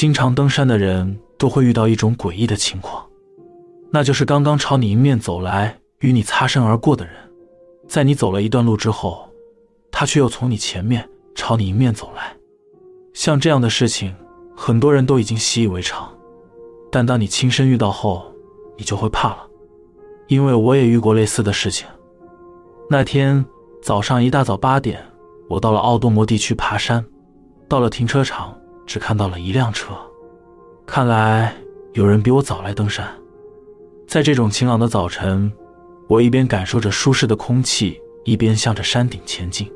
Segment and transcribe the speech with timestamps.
[0.00, 3.06] 经常登山的人都会遇到一种诡异的情况，
[3.90, 7.14] 那就是刚刚朝你迎面走来、与你擦身而过的人，
[7.86, 9.28] 在你走了一段路之后，
[9.92, 12.34] 他却又从你前面朝你迎面走来。
[13.12, 14.16] 像这样的事情，
[14.56, 16.10] 很多人都已经习以为常，
[16.90, 18.24] 但当你亲身遇到后，
[18.78, 19.46] 你就会怕了，
[20.28, 21.86] 因为我也遇过类似的事情。
[22.88, 23.44] 那天
[23.82, 24.98] 早上一大早八点，
[25.50, 27.04] 我到了奥多摩地区爬山，
[27.68, 28.56] 到了停车场，
[28.90, 29.94] 只看到了一辆车，
[30.84, 31.54] 看来
[31.92, 33.06] 有人比我早来登山。
[34.08, 35.52] 在这种晴朗的早晨，
[36.08, 39.70] 我一边感受着舒适的空气，一边向着山顶前进。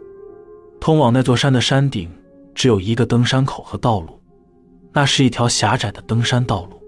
[0.80, 2.10] 通往那座山的山顶。
[2.56, 4.20] 只有一个登山口和道路，
[4.92, 6.80] 那是一条狭窄的登山道路。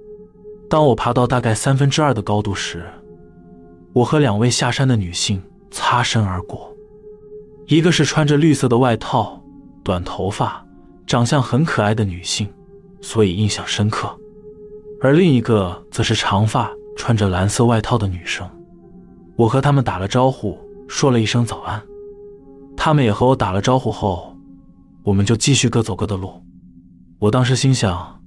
[0.68, 2.84] 当我爬到大概三分之二的高度时，
[3.92, 5.40] 我和两位下山的女性
[5.70, 6.72] 擦身而过。
[7.66, 9.40] 一个是穿着绿色的外套、
[9.84, 10.65] 短头发、
[11.06, 12.48] 长相很可爱的女性，
[13.00, 14.08] 所以印象深刻；
[15.00, 18.48] 而另一个则是长发、穿着蓝色外套的女生。
[19.36, 21.80] 我和他们打了招呼，说了一声早安，
[22.76, 24.36] 他们也和我打了招呼后。
[25.04, 26.42] 我们就继续各走各的路。
[27.20, 28.20] 我当时心想，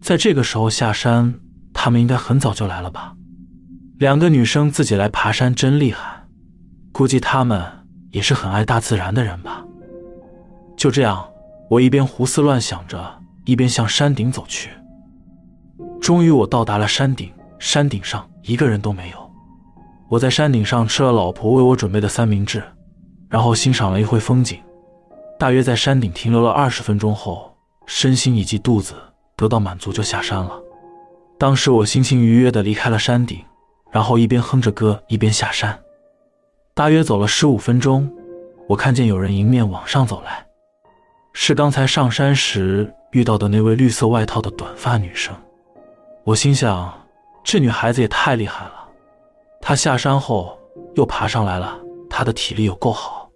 [0.00, 1.32] 在这个时候下山，
[1.72, 3.14] 他们应该很早就来了吧？
[3.98, 6.24] 两个女生自己来爬山真厉害，
[6.90, 7.64] 估计她们
[8.10, 9.64] 也是很爱大自然的人吧。
[10.76, 11.24] 就这样，
[11.68, 14.70] 我一边胡思乱想着，一边向山顶走去。
[16.00, 19.30] 终于，我到达了山顶，山顶上一个人都没有。
[20.08, 22.62] 我在山顶上吃了老婆为我准备的三明治，
[23.28, 24.60] 然后欣赏了一会风景。
[25.38, 27.52] 大约在山顶停留了二十分钟后，
[27.86, 28.94] 身心以及肚子
[29.36, 30.52] 得到满足，就下山了。
[31.36, 33.44] 当时我心情愉悦地离开了山顶，
[33.90, 35.76] 然后一边哼着歌一边下山。
[36.72, 38.08] 大约走了十五分钟，
[38.68, 40.45] 我看见有人迎面往上走来，
[41.38, 45.36] 是刚才上山时遇到的那位绿色外套的短发女生。
[46.24, 46.90] 我心想，
[47.44, 48.88] 这女孩子也太厉害了，
[49.60, 50.58] 她下山后
[50.94, 53.30] 又爬上来了，她的体力有够好。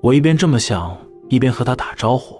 [0.00, 0.96] 我一边这么想。
[1.30, 2.36] 一边和她打招呼，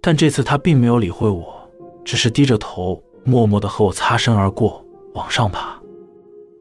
[0.00, 1.70] 但这次她并没有理会我，
[2.04, 5.78] 只是低着头，默默地和我擦身而过，往上爬。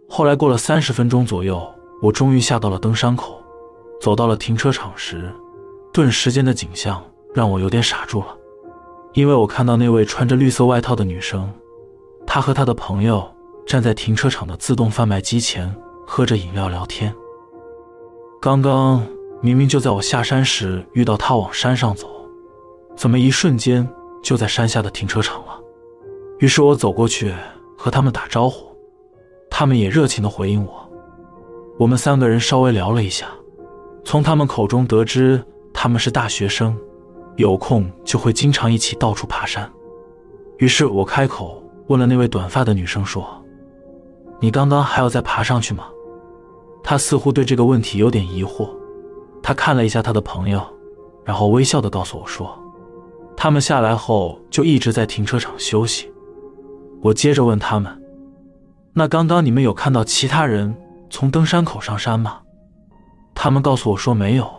[0.07, 1.66] 后来过了三十分钟左右，
[2.03, 3.41] 我终于下到了登山口，
[4.00, 5.33] 走到了停车场时，
[5.91, 7.01] 顿时间的景象
[7.33, 8.27] 让我有点傻住了，
[9.13, 11.51] 因为我看到那位穿着绿色外套的女生，
[12.25, 13.27] 她和她的朋友
[13.66, 15.73] 站在停车场的自动贩卖机前，
[16.05, 17.13] 喝着饮料聊天。
[18.41, 19.01] 刚刚。
[19.45, 22.07] 明明就在我下山时遇到他往山上走，
[22.95, 23.85] 怎么一瞬间
[24.23, 25.59] 就在山下的停车场了？
[26.39, 27.35] 于是我走过去
[27.77, 28.73] 和他们打招呼，
[29.50, 30.89] 他们也热情地回应我。
[31.77, 33.27] 我们三个人稍微聊了一下，
[34.05, 36.73] 从他们口中得知他们是大学生，
[37.35, 39.69] 有空就会经常一起到处爬山。
[40.57, 43.27] 于是我开口问了那位短发的女生说
[44.39, 45.85] ：“你刚刚还要再爬上去吗？”
[46.83, 48.69] 她似乎对这个问题有点疑惑。
[49.41, 50.61] 她看了一下她的朋友，
[51.23, 52.57] 然后微笑的告诉我说
[53.35, 56.11] ：“他们下来后就一直在停车场休息。”
[57.01, 58.01] 我接着问他们
[58.94, 60.73] ：“那刚刚你们有看到其他人
[61.09, 62.39] 从登山口上山吗？”
[63.35, 64.50] 他们告诉我说没有，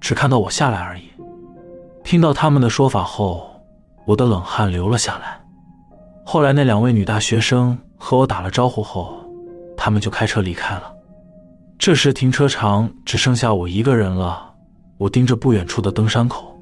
[0.00, 1.09] 只看到我下来而已。
[2.02, 3.48] 听到他们的说法后，
[4.04, 5.40] 我的冷汗流了下来。
[6.24, 9.16] 后来那两位女大学生和我打了招呼后，
[9.76, 10.92] 他们就开车离开了。
[11.78, 14.48] 这时，停车场只剩下我一个人了。
[14.98, 16.54] 我盯着不远处的登山口，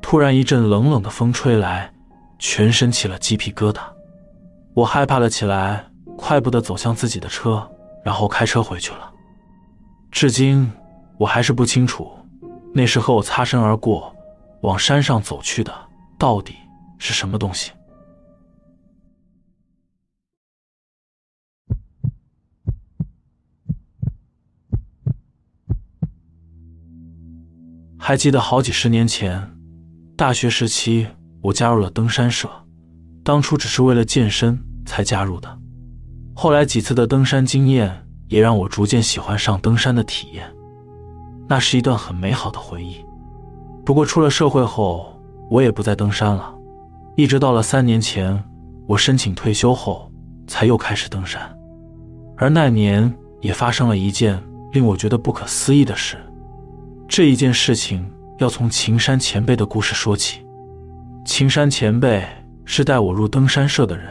[0.00, 1.92] 突然一阵冷冷的风吹来，
[2.38, 3.80] 全身起了鸡皮疙瘩。
[4.72, 5.84] 我害怕了起来，
[6.16, 7.68] 快步的走向自己的车，
[8.02, 9.10] 然后开车回去了。
[10.10, 10.72] 至今，
[11.18, 12.10] 我还是不清楚，
[12.72, 14.10] 那时和我擦身而过、
[14.62, 15.72] 往山上走去的
[16.18, 16.54] 到底
[16.98, 17.70] 是什么东西。
[27.98, 29.54] 还记得好几十年前，
[30.16, 31.06] 大学时期，
[31.42, 32.48] 我加入了登山社。
[33.22, 35.58] 当初只是为了健身才加入的。
[36.34, 40.50] 后来几次的登山经验，也让我逐渐喜欢上登山的体验。
[41.46, 43.04] 那是一段很美好的回忆。
[43.88, 45.18] 不过出了社会后，
[45.48, 46.54] 我也不再登山了。
[47.16, 48.38] 一直到了三年前，
[48.86, 50.12] 我申请退休后，
[50.46, 51.40] 才又开始登山。
[52.36, 54.38] 而那年也发生了一件
[54.72, 56.18] 令我觉得不可思议的事。
[57.08, 58.06] 这一件事情
[58.36, 60.46] 要从秦山前辈的故事说起。
[61.24, 62.22] 秦山前辈
[62.66, 64.06] 是带我入登山社的人，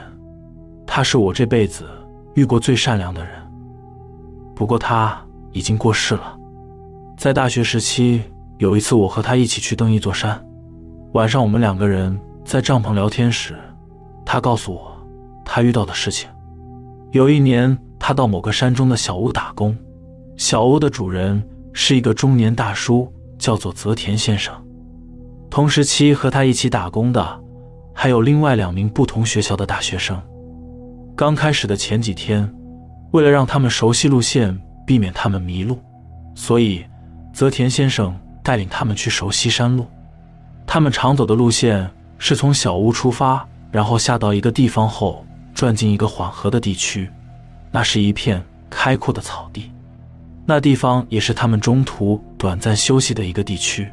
[0.88, 1.86] 他是我这辈子
[2.34, 3.34] 遇过最善良的人。
[4.56, 6.36] 不过他已经过世了。
[7.16, 8.24] 在大学时期，
[8.58, 10.44] 有一次我和他一起去登一座山，
[11.14, 13.56] 晚上我们两个人在帐篷聊天时，
[14.26, 14.98] 他告诉我
[15.46, 16.28] 他遇到的事情。
[17.12, 19.78] 有一年，他到某个山中的小屋打工，
[20.38, 24.52] 小屋的主人是一个中年大叔，叫做泽田先生。
[25.52, 27.40] 同时期和他一起打工的
[27.94, 30.20] 还有另外两名不同学校的大学生。
[31.16, 32.52] 刚开始的前几天，
[33.12, 35.78] 为了让他们熟悉路线，避免他们迷路，
[36.34, 36.84] 所以
[37.34, 38.14] 泽田先生
[38.48, 39.86] 带领他们去熟悉山路。
[40.66, 41.86] 他们常走的路线
[42.18, 47.12] 是从小屋出发，然后下到一个地方后，转进一个缓和的地区，
[47.72, 49.70] 那是一片开阔的草地。
[50.46, 53.92] 那地方也是他们中途短暂休息的一个地区。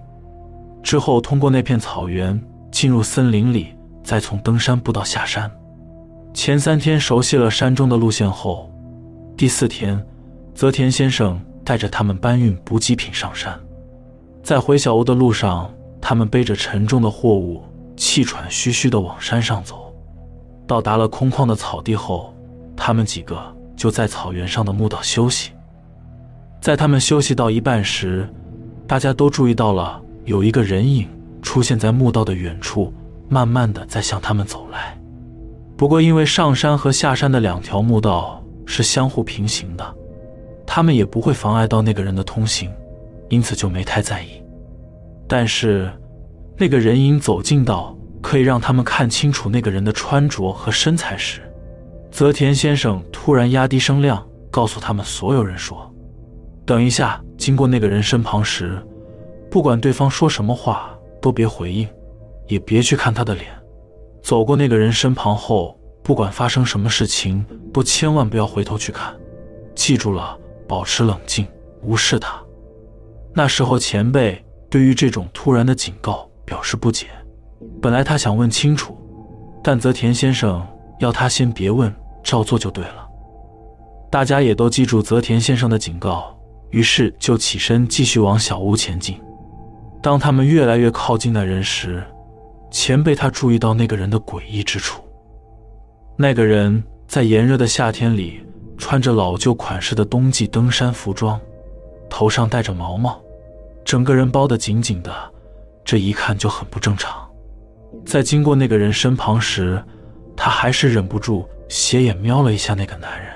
[0.85, 2.41] 之后通过那片草原
[2.71, 3.75] 进入森林里，
[4.05, 5.51] 再从登山步道下山。
[6.33, 8.71] 前三天熟悉了山中的路线后，
[9.37, 10.01] 第四天，
[10.55, 13.59] 泽田先生带着他们搬运补给品上山。
[14.45, 17.63] 在回小屋的路上，他们背着沉重的货物，
[17.97, 19.91] 气喘吁吁地往山上走。
[20.67, 22.35] 到达了空旷的草地后，
[22.77, 23.43] 他们几个
[23.75, 25.53] 就在草原上的墓道休息。
[26.61, 28.29] 在他们休息到一半时，
[28.87, 29.99] 大家都注意到了。
[30.27, 31.09] 有一个人影
[31.41, 32.93] 出现在墓道的远处，
[33.31, 34.99] 慢慢的在向他们走来。
[35.75, 39.95] 不过，因为上山和下山的两条墓道是相互平行的，
[40.67, 42.71] 他们也不会妨碍到那个人的通行，
[43.29, 44.43] 因此就没太在意。
[45.29, 45.91] 但是，
[46.57, 51.41] 那个人影走近到可以让他们看清楚那个人的穿着和身材时，
[52.11, 55.93] 泽田先生突然压低声量，告诉他们所有人说
[56.65, 58.81] ：“等一下，经过那个人身旁时。”
[59.51, 61.89] 不管对方说什么话，都别回应，
[62.49, 63.47] 也别去看他的脸。
[64.21, 69.15] 走过那个人身旁后，不管发生什么事情，都千万不要回头去看。
[69.75, 70.37] 记住了，
[70.67, 71.47] 保持冷静，
[71.83, 72.44] 无视他。
[73.35, 77.09] 那时候，前辈对于这种突然的警告表示不解。
[77.83, 78.97] 本来他想问清楚，
[79.63, 80.65] 但泽田先生
[81.01, 81.93] 要他先别问，
[82.23, 83.09] 照做就对了。
[84.11, 86.39] 大家也都记住泽田先生的警告，
[86.71, 89.21] 于是就起身继续往小屋前进。
[90.01, 92.05] 当他们越来越靠近那人时，
[92.71, 95.03] 前辈他注意到那个人的诡异之处。
[96.17, 98.41] 那个人在炎热的夏天里
[98.79, 101.41] 穿着老旧款式的冬季登山服装，
[102.09, 103.21] 头上戴着毛帽，
[103.85, 105.13] 整个人包得紧紧的，
[105.85, 107.29] 这一看就很不正常。
[108.05, 109.83] 在经过那个人身旁时，
[110.37, 113.31] 他还是忍不住斜眼瞄了一下那个男人。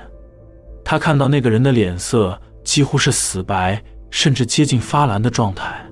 [0.85, 3.81] 他看到那个人的脸色几乎是死白，
[4.11, 5.85] 甚至接近发蓝的状态。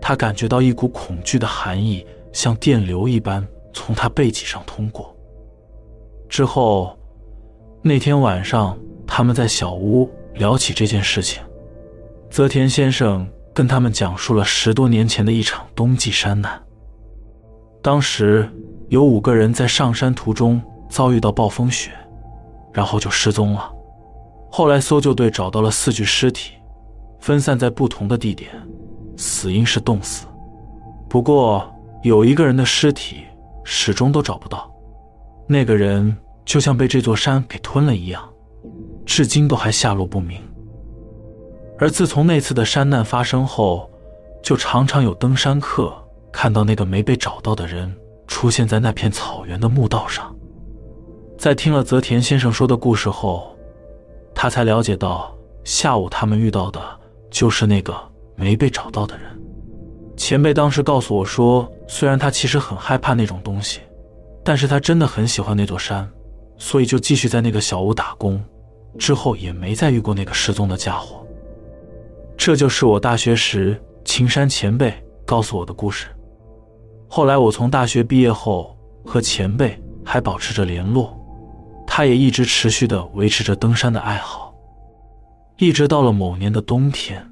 [0.00, 5.16] 他感觉到一股恐惧的寒意，像电流一般从他背脊上通过。
[6.28, 6.98] 之后，
[7.82, 8.76] 那天晚上，
[9.06, 11.40] 他们在小屋聊起这件事情。
[12.30, 16.60] 泽田先生跟他们讲述了十多年前的一场冬季山难。
[17.82, 18.48] 当时
[18.88, 21.90] 有五个人在上山途中遭遇到暴风雪，
[22.72, 23.72] 然后就失踪了。
[24.50, 26.52] 后来搜救队找到了四具尸体，
[27.20, 28.50] 分散在不同的地点。
[29.16, 30.26] 死因是冻死，
[31.08, 31.70] 不过
[32.02, 33.24] 有一个人的尸体
[33.62, 34.70] 始终都找不到，
[35.46, 38.26] 那个人就像被这座山给吞了一样，
[39.04, 40.40] 至今都还下落不明。
[41.82, 43.90] 而自从那次的山难发生后，
[44.40, 45.92] 就常常有登山客
[46.30, 47.92] 看到那个没被找到的人
[48.28, 50.32] 出现在那片草原的墓道上。
[51.36, 53.58] 在听了泽田先生说的故事后，
[54.32, 56.80] 他才了解到下午他们遇到的
[57.32, 57.92] 就是那个。
[58.36, 59.24] 没被找到的人，
[60.16, 63.80] 前辈当时告诉我说，虽然他其实很害怕那种东西，
[64.44, 66.08] 但是他真的很喜欢那座山，
[66.56, 68.40] 所以就继续在那个小屋打工，
[68.98, 71.21] 之后也没再遇过那个失踪的家伙。
[72.36, 74.92] 这就是我大学时秦山前辈
[75.24, 76.08] 告诉我的故事。
[77.08, 81.16] 后来我从大学毕业后，和前辈还保持着联络，
[81.86, 84.52] 他也一直持续的维持着登山的爱好，
[85.58, 87.28] 一直到了某年的冬天。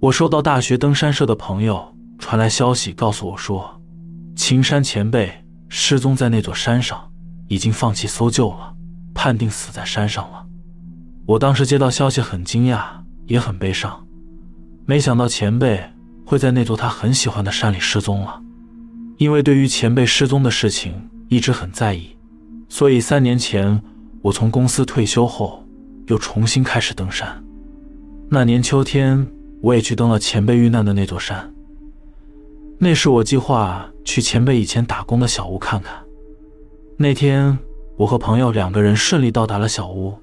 [0.00, 3.80] 我收到大学登山社的朋友传来消息，告诉我说，
[4.36, 5.32] 秦山前辈
[5.68, 7.10] 失踪在那座山上，
[7.48, 8.74] 已经放弃搜救了，
[9.14, 10.46] 判定死在山上了。
[11.26, 12.82] 我当时接到消息很惊讶，
[13.26, 14.06] 也很悲伤，
[14.90, 15.80] 没想到前辈
[16.26, 18.42] 会在那座他很喜欢的山里失踪了。
[19.18, 22.16] 因为对于前辈失踪的事情一直很在意，
[22.68, 23.80] 所以三年前
[24.20, 25.64] 我从公司退休后，
[26.08, 27.40] 又重新开始登山。
[28.28, 29.24] 那年秋天。
[29.62, 31.52] 我也去登了前辈遇难的那座山。
[32.78, 35.94] 那是我计划去前辈以前打工的小屋看看。
[36.96, 37.58] 那天，
[37.98, 40.18] 我和朋友两个人顺利到达了小屋，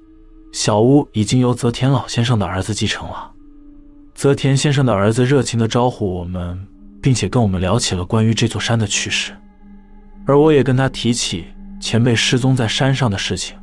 [0.51, 3.31] 小屋已经由泽田老先生的儿子继承了。
[4.17, 6.67] 泽田先生的儿子热情地招呼我们，
[7.03, 9.31] 并且跟我们聊起了关于这座山的趣事。
[10.25, 11.45] 而我也跟他提起
[11.79, 13.55] 前辈失踪在山上的事情，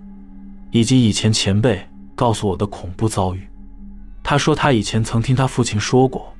[0.70, 1.84] 以及以前前辈
[2.14, 3.48] 告诉我的恐怖遭遇。
[4.22, 6.32] 他说他以前曾听他父亲说过，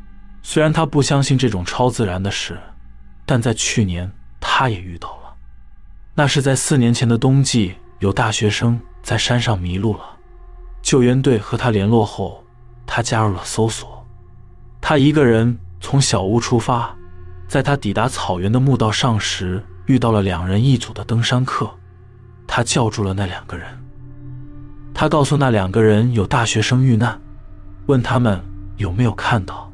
[0.44, 2.56] 虽然他不相信这种超自然的事，
[3.26, 5.34] 但在去年他也遇到了。
[6.14, 10.04] 那是在四年前的冬季，有大学生在山上迷路了，
[10.82, 12.44] 救援队和他联络后，
[12.86, 13.92] 他加入了搜索。
[14.86, 16.94] 他一个人从小屋出发，
[17.48, 19.64] 在他抵达草原的墓道上时。
[19.86, 21.70] 遇到了两人一组的登山客，
[22.46, 23.66] 他叫住了那两个人。
[24.92, 27.18] 他告诉那两个人有大学生遇难，
[27.86, 28.38] 问他们
[28.76, 29.70] 有没有看到。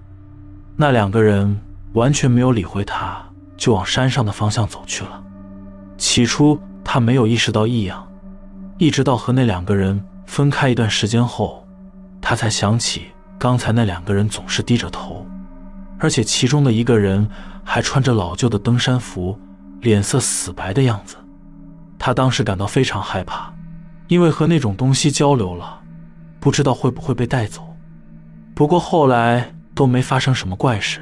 [0.77, 1.61] 那两个人
[1.93, 3.21] 完全没有理会他，
[3.57, 5.23] 就往山上的方向走去了。
[5.97, 8.07] 起初他没有意识到异样，
[8.79, 11.67] 一直到和那两个人分开一段时间后，
[12.21, 13.07] 他才想起
[13.41, 15.27] 刚才那两个人总是低着头，
[15.99, 17.27] 而且其中的一个人
[17.65, 19.37] 还穿着老旧的登山服。
[19.81, 21.17] 脸色死白的样子，
[21.99, 23.51] 他当时感到非常害怕，
[24.09, 25.81] 因为和那种东西交流了，
[26.39, 27.67] 不知道会不会被带走。
[28.55, 31.01] 不过后来都没发生什么怪事，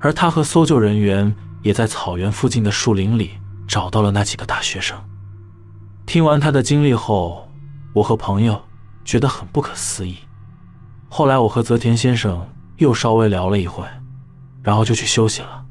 [0.00, 1.32] 而他和搜救人员
[1.62, 3.30] 也在草原附近的树林里
[3.68, 4.98] 找到了那几个大学生。
[6.06, 7.48] 听完他的经历后，
[7.92, 8.60] 我和朋友
[9.04, 10.16] 觉得很不可思议。
[11.12, 12.40] 后来我和泽田先生
[12.76, 13.84] 又稍微聊了一会，
[14.62, 15.66] 然后就去休息了。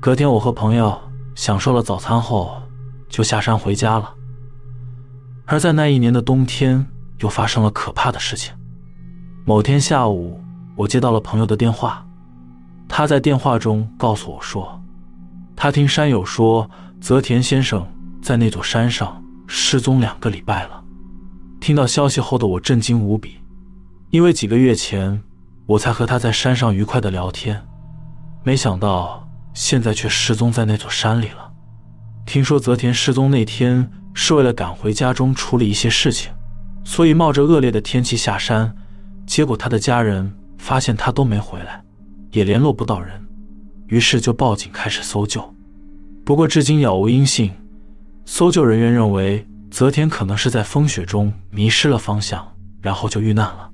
[0.00, 0.96] 隔天，我和朋友
[1.34, 2.62] 享受了早餐后，
[3.08, 4.14] 就下山回家了。
[5.46, 6.86] 而在那一年的冬天，
[7.18, 8.54] 又发生了可怕的事情。
[9.44, 10.40] 某天下午，
[10.76, 12.06] 我接到了朋友的电话，
[12.88, 14.80] 他在电话中告诉我说，
[15.56, 17.84] 他听山友说，泽田先生
[18.22, 20.84] 在那座山上失踪两个礼拜了。
[21.58, 23.38] 听到消息后的我震惊无比，
[24.10, 25.22] 因为几个月前
[25.66, 27.62] 我才和他在山上愉快的聊天，
[28.44, 29.22] 没想到。
[29.56, 31.50] 现在却失踪在那座山里了。
[32.26, 36.30] 听说泽田失踪那天是为了赶回家中处理一些事情，
[36.84, 38.70] 所以冒着恶劣的天气下山。
[39.26, 41.82] 结果他的家人发现他都没回来，
[42.32, 43.18] 也联络不到人，
[43.86, 45.42] 于是就报警开始搜救。
[46.22, 47.50] 不过至今杳无音信。
[48.26, 52.46] 搜救人员认为泽田可能是在风雪中迷失了方向，
[52.82, 53.70] 然后就遇难了。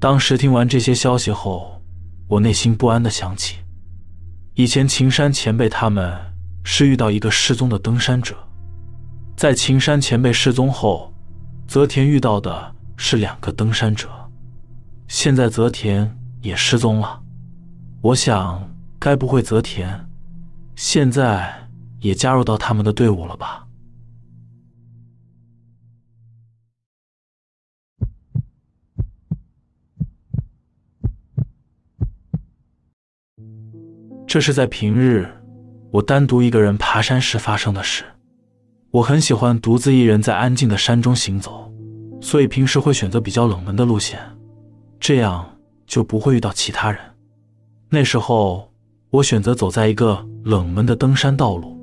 [0.00, 1.82] 当时听完这些消息后，
[2.28, 3.56] 我内心不安的想起。
[4.54, 6.16] 以前秦山前辈他们
[6.62, 8.36] 是遇到一个失踪的登山者，
[9.36, 11.12] 在秦山前辈失踪后，
[11.66, 14.08] 泽田遇到的是两个登山者，
[15.08, 17.20] 现在泽田也失踪了。
[18.00, 20.08] 我想，该不会泽田
[20.76, 23.66] 现在也加入到他们的队伍了吧？
[34.28, 35.26] 这是在平日，
[35.90, 38.04] 我单独一个人爬山时发生的事。
[38.90, 41.72] 我很喜欢独自一人在安静的山中行走，
[42.20, 44.20] 所以平时会选择比较冷门的路线，
[45.00, 45.56] 这样
[45.86, 47.00] 就不会遇到其他人。
[47.88, 48.70] 那时候，
[49.08, 51.74] 我选择走在一个冷门的登山道路，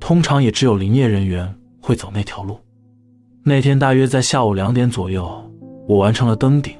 [0.00, 2.58] 通常也只有林业人员会走那条路。
[3.44, 5.24] 那天大约在下午两点左右，
[5.86, 6.74] 我完成了登顶，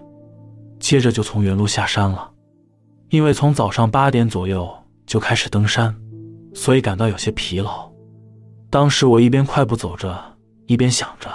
[0.80, 2.28] 接着就从原路下山了，
[3.10, 4.68] 因为从早上八点左右。
[5.06, 5.94] 就开始登山，
[6.52, 7.90] 所以感到有些疲劳。
[8.68, 10.36] 当时我一边快步走着，
[10.66, 11.30] 一边想着，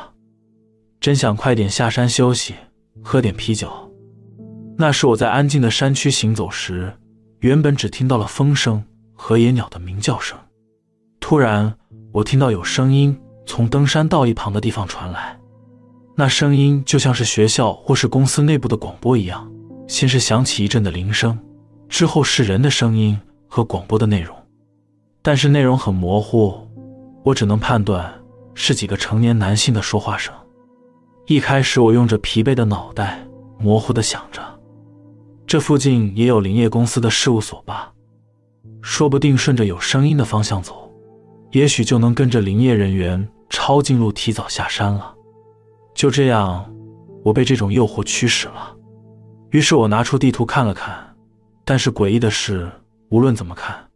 [1.00, 2.54] 真想快点下山休息，
[3.02, 3.72] 喝点啤酒。
[4.78, 6.94] 那是我在安静的山区行走时，
[7.40, 10.38] 原本只听到了风声和野鸟的鸣叫声。
[11.20, 11.74] 突然，
[12.12, 15.40] 我听到有声音从登山道一旁的地方传来，
[16.16, 19.50] 那声音就像是学校或是公司内部的广播一样。
[19.88, 21.38] 先是响起一阵的铃声，
[21.90, 23.20] 之后是人的声音。
[23.54, 24.34] 和广播的内容，
[25.22, 26.58] 但是内容很模糊，
[27.26, 28.10] 我只能判断
[28.54, 30.34] 是几个成年男性的说话声。
[31.28, 33.28] 一开始，我用着疲惫的脑袋，
[33.60, 34.42] 模糊的想着，
[35.46, 37.92] 这附近也有林业公司的事务所吧？
[38.82, 40.90] 说不定顺着有声音的方向走，
[41.52, 45.14] 也许就能跟着林业人员抄近路，提早下山了。
[45.94, 46.74] 就这样，
[47.22, 48.74] 我被这种诱惑驱使了。
[49.50, 51.14] 于是我拿出地图看了看，
[51.66, 52.72] 但是诡异的是。
[53.12, 53.90] 无论怎么看，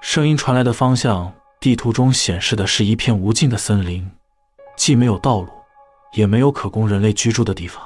[0.00, 4.10] 声音传来的方向，地图中显示的是一片无尽的森林，
[4.76, 5.50] 既没有道路，
[6.14, 7.84] 也没有可供人类居住的地方。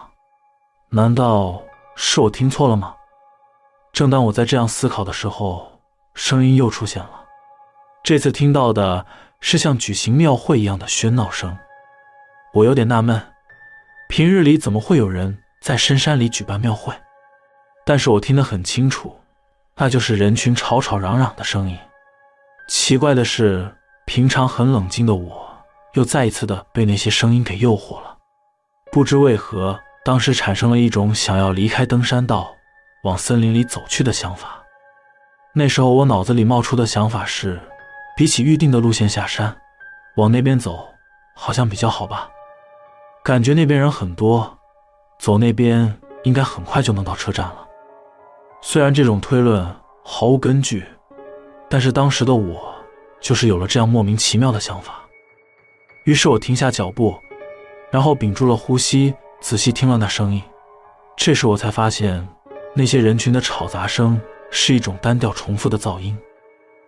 [0.91, 1.61] 难道
[1.97, 2.95] 是我听错了吗？
[3.93, 5.81] 正当我在这样思考的时候，
[6.15, 7.25] 声音又出现了。
[8.05, 9.05] 这次听到的
[9.41, 11.59] 是像举行庙会一样的喧闹声。
[12.55, 13.21] 我有点纳闷，
[14.09, 16.95] 平日里怎么会有人在深山里举办庙会？
[17.85, 19.17] 但是我听得很清楚。
[19.83, 21.79] 那就是人群吵吵嚷嚷的声音。
[22.69, 25.49] 奇怪的是，平常很冷静的我，
[25.95, 28.19] 又再一次的被那些声音给诱惑了。
[28.93, 32.55] 不知为何，当时产生了一种想要离开登山道，
[33.05, 34.63] 往森林里走去的想法。
[35.55, 37.59] 那时候我脑子里冒出的想法是，
[38.15, 39.57] 比起预定的路线下山，
[40.17, 40.87] 往那边走
[41.35, 42.29] 好像比较好吧？
[43.25, 44.59] 感觉那边人很多，
[45.19, 47.67] 走那边应该很快就能到车站了。
[48.63, 49.67] 虽然这种推论
[50.05, 50.85] 毫无根据，
[51.69, 52.75] 但是当时的我
[53.21, 55.01] 就是有了这样莫名其妙的想法。
[56.05, 57.19] 于是我停下脚步。
[57.93, 60.41] 然后屏住了呼吸，仔细听了那声音。
[61.17, 62.25] 这时我才发现，
[62.73, 66.17] 那些人群的吵杂声是一种单调重复的噪音。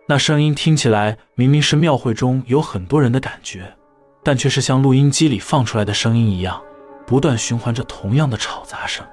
[0.06, 3.74] 那声音听起来明明是庙会中有很多人的感觉，
[4.22, 6.62] 但却是像录音机里放出来的声音一样，
[7.04, 9.04] 不断循环着同样的吵杂声。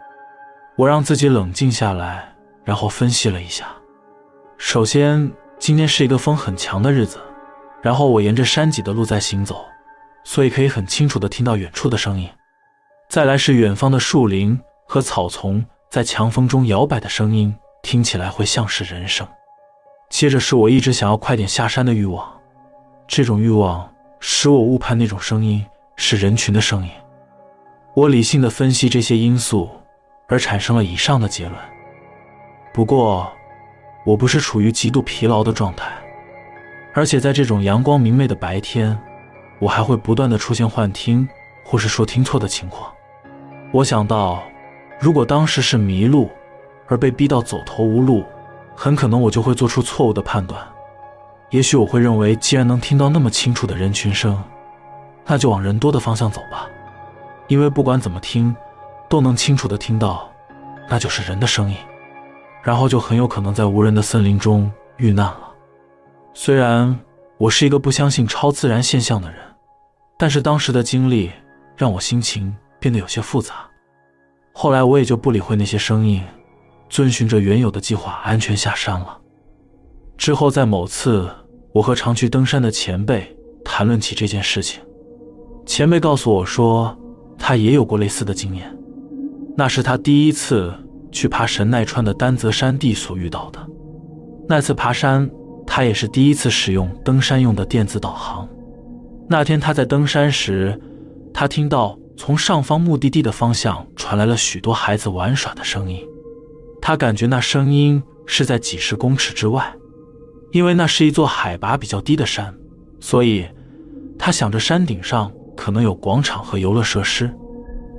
[0.77, 3.67] 我让自己冷静下来，然后分析了一下。
[4.57, 7.19] 首先，今天是一个风很强的日子，
[7.81, 9.65] 然后我沿着山脊的路在行走。
[10.25, 12.29] 所以可以很清楚的听到远处的声音，
[13.09, 19.25] 再来是远方的树林和草丛在强风中摇摆的声音，听起来会像是人声。
[20.09, 22.31] 接着是我一直想要快点下山的欲望，
[23.07, 23.89] 这种欲望
[24.19, 26.91] 使我误判那种声音是人群的声音。
[27.95, 29.69] 我理性的分析这些因素，
[30.27, 31.55] 而产生了以上的结论。
[32.73, 33.31] 不过，
[34.05, 35.91] 我不是处于极度疲劳的状态，
[36.93, 38.97] 而且在这种阳光明媚的白天。
[39.59, 41.27] 我还会不断的出现幻听，
[41.65, 42.89] 或是说听错的情况。
[43.73, 44.41] 我想到，
[45.01, 46.29] 如果当时是迷路，
[46.87, 48.23] 而被逼到走投无路，
[48.73, 50.65] 很可能我就会做出错误的判断。
[51.49, 54.41] 也许我会认为，既然能听到那么清楚的人群声，
[55.25, 56.65] 那就往人多的方向走吧。
[57.49, 58.55] 因为不管怎么听，
[59.09, 60.31] 都能清楚的听到，
[60.87, 61.75] 那就是人的声音。
[62.63, 65.53] 然后就很有可能在无人的森林中遇难了。
[66.33, 66.97] 虽然
[67.37, 69.39] 我是一个不相信超自然现象的人。
[70.21, 71.31] 但是当时的经历
[71.77, 73.53] 让我心情变得有些复杂，
[74.51, 76.21] 后来我也就不理会那些声音，
[76.89, 79.17] 遵循着原有的计划安全下山了。
[80.17, 81.29] 之后在某次，
[81.71, 84.81] 我和常去登山的前辈谈论起这件事情，
[85.65, 86.93] 前辈告诉我说，
[87.37, 88.77] 他也有过类似的经验，
[89.55, 90.73] 那是他第一次
[91.11, 93.59] 去爬神奈川的丹泽山地所遇到的。
[94.47, 95.29] 那次爬山，
[95.65, 98.47] 他也是第一次使用登山用的电子导航。
[99.27, 100.79] 那天他在登山时，
[101.33, 106.03] 他听到从上方目的地的方向传来了许多孩子玩耍的声音。
[106.81, 109.73] 他感觉那声音是在几十公尺之外，
[110.51, 112.53] 因为那是一座海拔比较低的山，
[112.99, 113.45] 所以
[114.17, 117.31] 他想着山顶上可能有广场和游乐设施，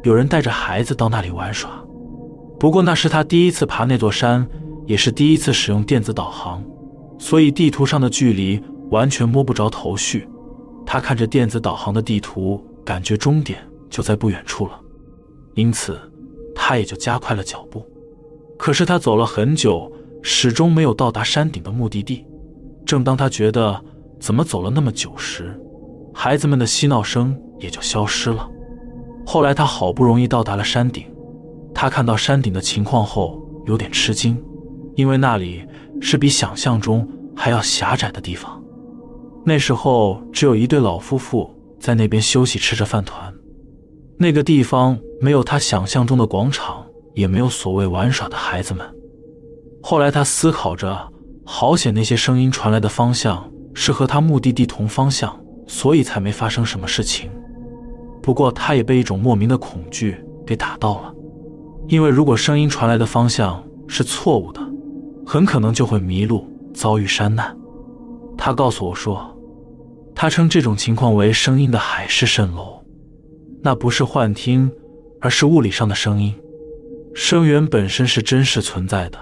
[0.03, 1.70] 有人带着孩子到那里玩耍。
[2.61, 4.46] 不过那是他第一次爬那座山，
[4.85, 6.62] 也是第一次使用电子导航，
[7.18, 10.29] 所以地图上的距离完全摸不着头绪。
[10.85, 14.79] 他看着电子导航的地图，感觉终点就在不远处了，
[15.55, 15.99] 因此
[16.55, 17.83] 他也就加快了脚步。
[18.59, 22.27] 可是他走了很久，始终没有到达山顶的目的地。
[22.85, 23.83] 正当他觉得
[24.18, 25.59] 怎么走了那么久时，
[26.12, 28.46] 孩子们的嬉闹声也就消失了。
[29.25, 31.07] 后来他好不容易到达了山顶，
[31.81, 34.37] 他看到山顶的情况后有点吃惊，
[34.97, 35.64] 因为那里
[35.99, 38.62] 是比想象中还要狭窄的地方。
[39.47, 43.33] 那时候只有一对老夫妇在那边休息，吃着饭团。
[44.19, 48.87] 那个地方没有他想象中的广场，也没有所谓玩耍的孩子们。
[49.83, 51.11] 后来他思考着，
[51.47, 55.35] 好险那些声音传来的方向是和他目的地同方向，
[55.66, 57.31] 所以才没发生什么事情。
[58.21, 61.14] 不过他也被一种莫名的恐惧给打到了，
[61.90, 64.61] 因为如果声音传来的方向是错误的，
[65.26, 67.55] 很可能就会迷路，遭遇山难。
[68.38, 69.37] 他告诉我说，
[70.14, 72.85] 他称这种情况为声音的海市蜃楼，
[73.61, 74.70] 那不是幻听，
[75.20, 76.33] 而是物理上的声音。
[77.12, 79.18] 声源本身是真实存在的，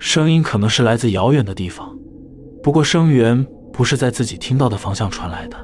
[0.00, 1.96] 声音可能是来自遥远的地方，
[2.64, 5.56] 不过声源不是在自己听到的方向传来的。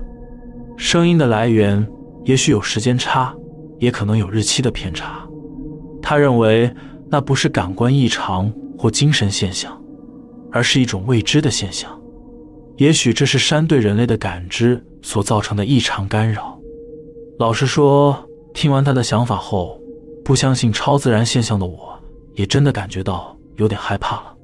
[0.77, 1.85] 声音的来源
[2.25, 3.35] 也许有时间差，
[3.81, 5.27] 也可能有日期的偏差。
[6.13, 6.71] 他认为
[7.09, 9.83] 那不是感官异常或精神现象，
[10.51, 11.91] 而是一种未知的现象。
[12.77, 16.61] 也许这是山对人类的感知所造成的异常干扰。
[17.39, 19.81] 老实说，听完他的想法后，
[20.23, 21.99] 不相信超自然现象的我，
[22.35, 24.37] 也真的感觉到有点害怕了。